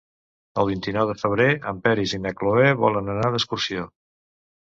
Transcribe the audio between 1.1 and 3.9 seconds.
febrer en Peris i na Cloè volen anar d'excursió.